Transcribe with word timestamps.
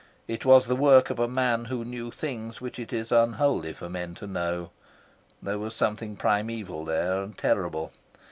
It 0.27 0.45
was 0.45 0.65
the 0.65 0.75
work 0.75 1.11
of 1.11 1.19
a 1.19 1.27
man 1.27 1.65
who 1.65 1.85
knew 1.85 2.09
things 2.09 2.59
which 2.59 2.79
it 2.79 2.91
is 2.91 3.11
unholy 3.11 3.71
for 3.73 3.87
men 3.87 4.15
to 4.15 4.25
know. 4.25 4.71
There 5.43 5.59
was 5.59 5.75
something 5.75 6.15
primeval 6.15 6.85
there 6.85 7.21
and 7.21 7.37
terrible. 7.37 7.91